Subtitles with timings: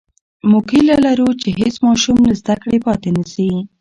[0.49, 3.51] موږ هیله لرو چې هېڅ ماشوم له زده کړې پاتې نسي.